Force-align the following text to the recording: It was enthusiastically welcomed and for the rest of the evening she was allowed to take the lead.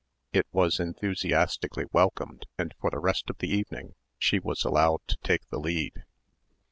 It 0.33 0.47
was 0.51 0.79
enthusiastically 0.79 1.85
welcomed 1.91 2.47
and 2.57 2.73
for 2.81 2.89
the 2.89 2.97
rest 2.97 3.29
of 3.29 3.37
the 3.37 3.51
evening 3.53 3.93
she 4.17 4.39
was 4.39 4.63
allowed 4.65 5.01
to 5.05 5.17
take 5.23 5.47
the 5.49 5.59
lead. 5.59 6.05